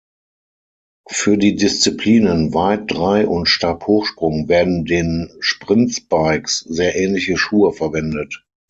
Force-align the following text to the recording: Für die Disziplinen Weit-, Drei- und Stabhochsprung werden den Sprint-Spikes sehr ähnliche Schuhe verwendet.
Für 1.11 1.37
die 1.37 1.53
Disziplinen 1.55 2.55
Weit-, 2.55 2.89
Drei- 2.89 3.27
und 3.27 3.45
Stabhochsprung 3.45 4.49
werden 4.49 4.83
den 4.83 5.29
Sprint-Spikes 5.41 6.61
sehr 6.61 6.95
ähnliche 6.95 7.37
Schuhe 7.37 7.71
verwendet. 7.71 8.43